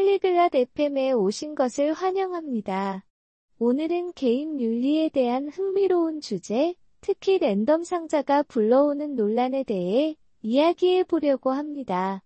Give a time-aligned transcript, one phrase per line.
[0.00, 3.04] 팔리글랏 FM에 오신 것을 환영합니다.
[3.58, 12.22] 오늘은 게임 윤리에 대한 흥미로운 주제, 특히 랜덤 상자가 불러오는 논란에 대해 이야기해 보려고 합니다.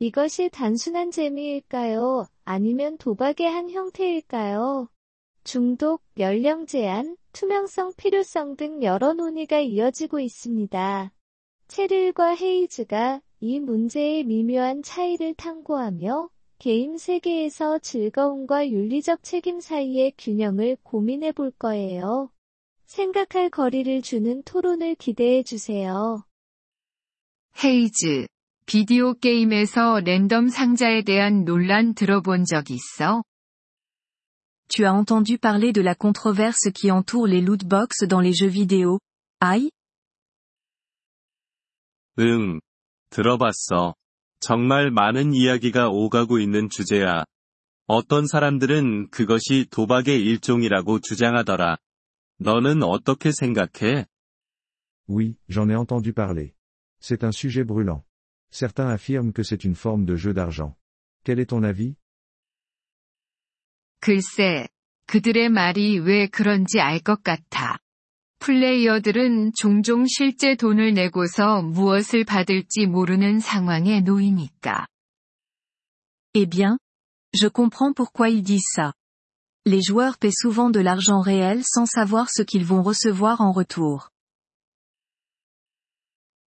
[0.00, 2.26] 이것이 단순한 재미일까요?
[2.44, 4.90] 아니면 도박의 한 형태일까요?
[5.44, 11.12] 중독, 연령 제한, 투명성 필요성 등 여러 논의가 이어지고 있습니다.
[11.68, 16.28] 체릴과 헤이즈가 이 문제의 미묘한 차이를 탐구하며
[16.64, 22.30] 게임 세계에서 즐거움과 윤리적 책임 사이의 균형을 고민해 볼 거예요.
[22.86, 26.24] 생각할 거리를 주는 토론을 기대해 주세요.
[27.62, 28.28] 헤이즈,
[28.64, 33.22] 비디오 게임에서 랜덤 상자에 대한 논란 들어본 적 있어?
[34.70, 38.48] Tu as entendu parler de la controverse qui entoure les loot box dans les jeux
[38.50, 39.00] vidéo,
[39.38, 39.68] aïe
[42.18, 42.62] 응.
[43.10, 43.96] 들어봤어.
[44.46, 47.24] 정말 많은 이야기가 오가고 있는 주제야.
[47.86, 51.78] 어떤 사람들은 그것이 도박의 일종이라고 주장하더라.
[52.40, 54.04] 너는 어떻게 생각해?
[55.08, 56.52] Oui, j'en ai entendu parler.
[57.00, 58.02] C'est un sujet brûlant.
[58.50, 60.76] Certains affirment que c'est une forme de jeu d'argent.
[61.24, 61.94] Quel est ton avis
[64.00, 64.68] 글쎄,
[65.06, 67.78] 그들의 말이 왜 그런지 알 것 같아.
[68.44, 74.86] 플레이어들은 종종 실제 돈을 내고서 무엇을 받을지 모르는 상황에 놓이니까.
[76.34, 76.76] Eh bien,
[77.32, 78.92] je comprends pourquoi ils disent ça.
[79.64, 84.10] Les joueurs paient souvent de l'argent réel sans savoir ce qu'ils vont recevoir en retour.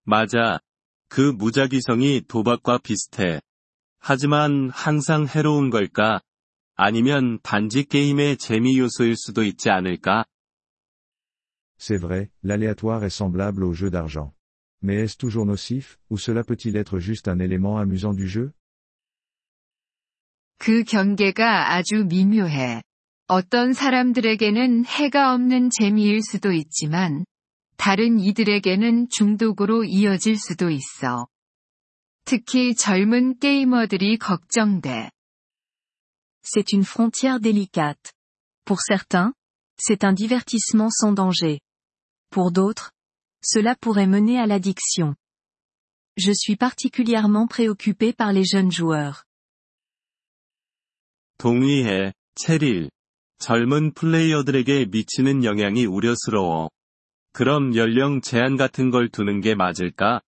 [0.05, 0.59] 맞아.
[1.09, 3.41] 그 무작위성이 도박과 비슷해.
[3.97, 6.21] 하지만 항상 해로운 걸까?
[6.75, 10.25] 아니면 단지 게임의 재미 요소일 수도 있지 않을까?
[11.78, 14.34] C'est vrai, l'aléatoire est semblable au jeu d'argent.
[14.82, 18.52] Mais est-ce toujours nocif, ou cela peut-il être juste un élément amusant du jeu
[20.58, 22.82] 그 경계가 아주 미묘해.
[23.26, 27.24] 어떤 사람들에게는 해가 없는 재미일 수도 있지만,
[27.76, 31.26] 다른 이들에게는 중독으로 이어질 수도 있어.
[32.24, 35.10] 특히 젊은 게이머들이 걱정돼.
[36.44, 38.12] C'est une frontière délicate.
[38.64, 39.32] Pour certains,
[39.76, 41.58] c'est un divertissement sans danger.
[42.30, 42.92] Pour d'autres,
[43.42, 45.14] cela pourrait mener à l'addiction.
[46.16, 49.24] Je suis particulièrement préoccupé par les jeunes joueurs.
[51.38, 52.90] 동의해, 체릴.
[53.38, 56.70] 젊은 플레이어들에게 미치는 영향이 우려스러워.
[57.32, 60.20] 그럼 연령 제한 같은 걸 두는 게 맞을까?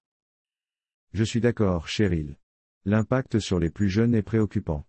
[1.15, 2.37] Je suis d'accord, Cheryl.
[2.85, 4.85] L'impact sur les plus jeunes est préoccupant.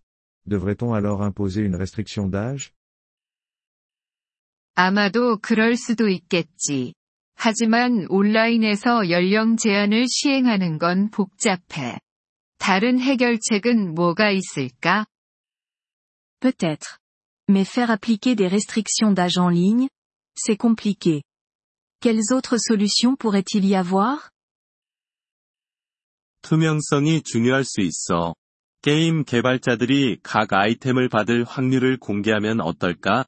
[0.46, 2.72] Devrait-on alors imposer une restriction d'âge
[4.74, 6.92] 아마도 그럴 수도 있겠지.
[7.43, 11.97] 하지만 온라인에서 연령 제한을 시행하는 건 복잡해.
[12.59, 15.07] 다른 해결책은 뭐가 있을까?
[16.39, 16.99] Peut-être.
[17.49, 19.89] Mais faire appliquer des restrictions d'âge en ligne,
[20.35, 21.23] c'est compliqué.
[21.99, 24.29] Quelles autres solutions pourrait-il y avoir
[26.43, 28.35] 투명성이 중요할 수 있어.
[28.83, 33.25] 게임 개발자들이 각 아이템을 받을 확률을 공개하면 어떨까?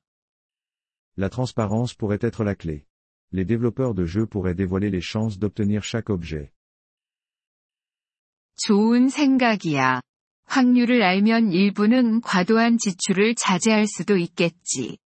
[1.18, 2.86] La transparence pourrait être la clé.
[3.33, 6.51] Les développeurs de jeux pourraient dévoiler les chances d'obtenir chaque objet.
[8.57, 10.01] 좋은 생각이야.
[10.47, 14.99] 확률을 알면 일부는 과도한 지출을 자제할 수도 있겠지.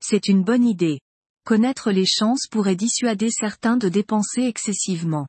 [0.00, 0.98] C'est une bonne idée.
[1.44, 5.26] Connaître les chances pourrait dissuader certains de dépenser excessivement.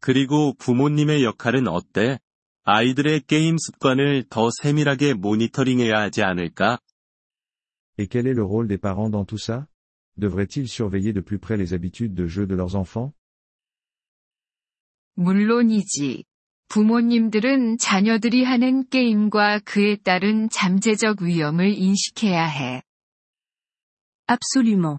[0.00, 2.18] 그리고 부모님의 역할은 어때?
[2.64, 6.78] 아이들의 게임 습관을 더 세밀하게 모니터링해야 하지 않을까?
[7.98, 9.66] Et quel est le rôle des parents dans tout ça
[10.16, 13.12] Devraient-ils surveiller de plus près les habitudes de jeu de leurs enfants
[15.16, 16.24] 물론이지.
[16.68, 22.82] 부모님들은 자녀들이 하는 게임과 그에 따른 잠재적 위험을 인식해야 해.
[24.26, 24.98] Absolument.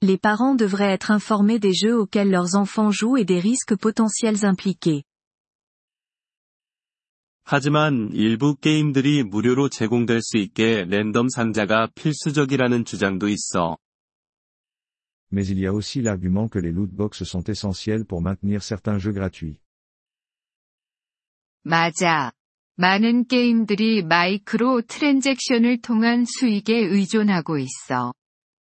[0.00, 4.44] Les parents devraient être informés des jeux auxquels leurs enfants jouent et des risques potentiels
[4.44, 5.04] impliqués.
[7.49, 13.77] 하지만 일부 게임들이 무료로 제공될 수 있게 랜덤 상자가 필수적이라는 주장도 있어.
[15.31, 18.99] Mais il y a aussi l'argument que les loot box sont essentiels pour maintenir certains
[18.99, 19.61] jeux gratuits.
[21.63, 22.33] 맞아.
[22.75, 28.13] 많은 게임들이 마이크로 트랜잭션을 통한 수익에 의존하고 있어.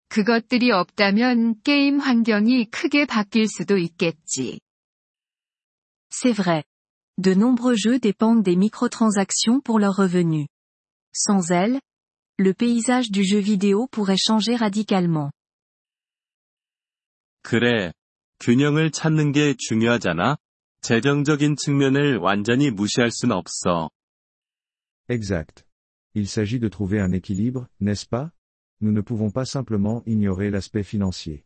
[0.09, 4.59] 그것들이 없다면 게임 환경이 크게 바뀔 수도 있겠지.
[6.11, 6.65] C'est vrai.
[7.19, 10.48] De nombreux jeux dépendent des microtransactions pour leurs revenus.
[11.13, 11.80] Sans elles,
[12.38, 15.31] le paysage du jeu vidéo pourrait changer radicalement.
[17.42, 17.94] 그래.
[18.39, 20.38] 균형을 찾는 게 중요하잖아.
[20.81, 23.89] 재정적인 측면을 완전히 무시할 순 없어.
[25.07, 25.63] Exact.
[26.16, 28.31] Il s'agit de trouver un équilibre, n'est-ce pas
[28.81, 31.45] Nous ne pouvons pas simplement ignorer l'aspect financier.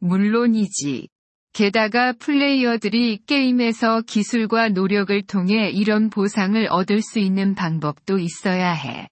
[0.00, 1.08] 물론이지.
[1.53, 9.07] 게다가 플레이어들이 게임에서 기술과 노력을 통해 이런 보상을 얻을 수 있는 방법도 있어야 해.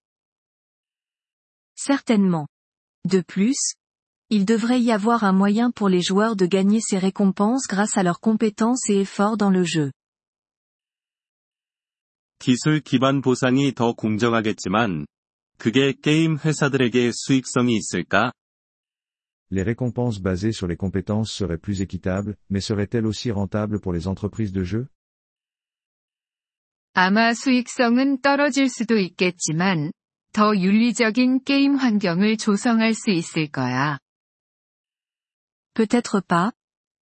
[1.77, 2.47] Certainement.
[3.07, 3.75] De plus,
[4.29, 8.03] il devrait y avoir un moyen pour les joueurs de gagner ces récompenses grâce à
[8.03, 9.91] leurs compétences et efforts dans le jeu.
[12.39, 15.05] 기술 기반 보상이 더 공정하겠지만,
[15.59, 18.31] 그게 게임 회사들에게 수익성이 있을까?
[19.50, 24.08] Les récompenses basées sur les compétences seraient plus équitables, mais seraient-elles aussi rentables pour les
[24.08, 24.88] entreprises de jeu
[26.98, 29.92] 아마 수익성은 떨어질 수도 있겠지만,
[30.32, 33.98] 더 윤리적인 게임 환경을 조성할 수 있을 거야.
[35.74, 36.52] Peut-être pas,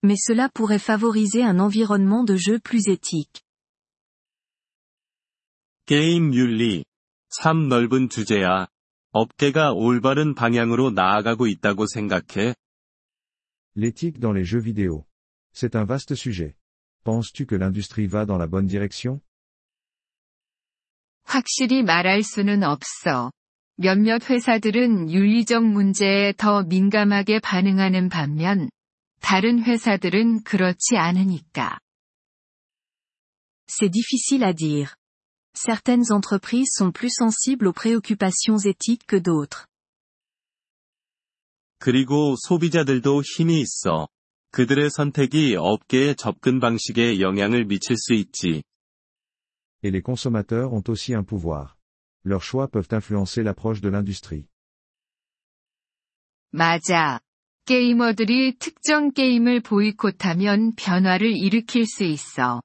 [0.02, 3.40] mais cela pourrait favoriser un environnement de jeu plus éthique.
[5.87, 6.84] 게임 윤리.
[7.31, 8.66] 참 넓은 주제야.
[9.11, 12.53] 업계가 올바른 방향으로 나아가고 있다고 생각해?
[13.75, 15.06] L'éthique dans les jeux vidéo.
[15.53, 16.56] C'est un vaste sujet.
[17.03, 19.21] Penses-tu que l'industrie va dans la bonne direction
[21.23, 23.31] 확실히 말할 수는 없어.
[23.77, 28.69] 몇몇 회사들은 윤리적 문제에 더 민감하게 반응하는 반면,
[29.21, 31.79] 다른 회사들은 그렇지 않으니까.
[33.67, 34.99] C'est difficile à dire.
[35.55, 39.66] Certaines entreprises sont plus sensibles aux préoccupations éthiques que d'autres.
[41.78, 44.08] 그리고 소비자들도 힘이 있어.
[44.50, 48.62] 그들의 선택이 업계의 접근 방식에 영향을 미칠 수 있지.
[49.82, 51.76] Et les consommateurs ont aussi un pouvoir.
[52.25, 54.46] Leurs choix peuvent influencer l'approche de l'industrie.
[56.52, 57.20] 맞아.
[57.66, 62.62] 게이머들이 특정 게임을 보이콧하면 변화를 일으킬 수 있어.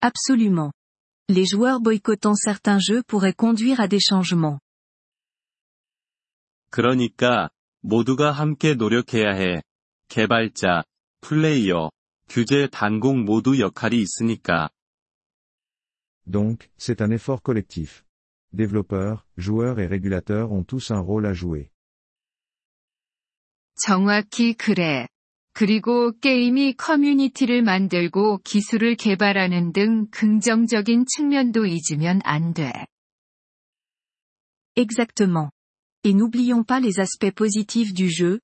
[0.00, 0.72] Absolument.
[1.30, 4.60] Les joueurs boycottant certains jeux pourraient conduire à des changements.
[6.70, 7.50] 그러니까,
[7.80, 9.62] 모두가 함께 노력해야 해.
[10.08, 10.84] 개발자,
[11.20, 11.90] 플레이어,
[12.28, 14.70] 규제 단공 모두 역할이 있으니까.
[16.26, 18.04] Donc, c'est un effort collectif.
[18.52, 21.70] Développeurs, joueurs et régulateurs ont tous un rôle à jouer.
[23.76, 25.06] 정확히 그래.
[25.53, 32.71] 그리고 게임이 커뮤니티를 만들고 기술을 개발하는 등 긍정적인 측면도 잊으면 안 돼.
[34.75, 35.51] Exactement.
[36.03, 38.39] Et n'oublions pas les aspects positifs du jeu,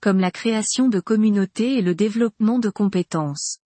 [0.00, 3.58] comme la création de communautés et le développement de compétences.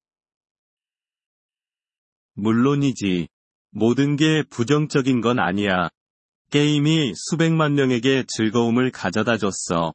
[2.34, 3.28] 물론이지.
[3.70, 5.90] 모든 게 부정적인 건 아니야.
[6.50, 9.92] 게임이 수백만 명에게 즐거움을 가져다 줬어.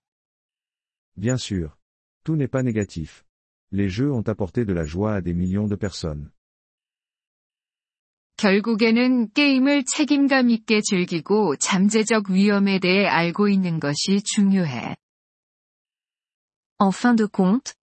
[1.15, 1.71] Bien sûr.
[2.24, 3.24] Tout n'est pas négatif.
[3.70, 6.30] Les jeux ont apporté de la joie à des millions de personnes.
[8.36, 14.94] 결국에는 게임을 책임감 있게 즐기고 잠재적 위험에 대해 알고 있는 것이 중요해.
[16.78, 17.74] En fin de compte,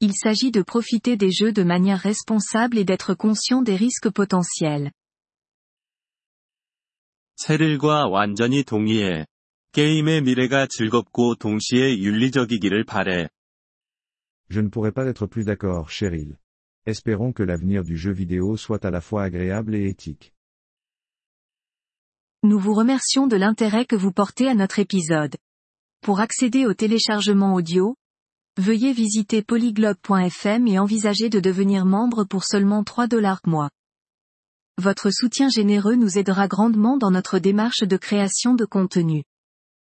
[0.00, 4.90] il s'agit de profiter des jeux de manière responsable et d'être conscient des risques potentiels.
[7.36, 9.26] 체릴과 완전히 동의해.
[9.70, 13.28] 게임의 미래가 즐겁고 동시에 윤리적이기를 바래.
[14.49, 16.37] Je ne pourrais pas être plus d'accord, Cheryl.
[16.85, 20.33] Espérons que l'avenir du jeu vidéo soit à la fois agréable et éthique.
[22.43, 25.35] Nous vous remercions de l'intérêt que vous portez à notre épisode.
[26.01, 27.97] Pour accéder au téléchargement audio,
[28.57, 33.69] veuillez visiter polyglobe.fm et envisager de devenir membre pour seulement 3 dollars mois.
[34.77, 39.23] Votre soutien généreux nous aidera grandement dans notre démarche de création de contenu.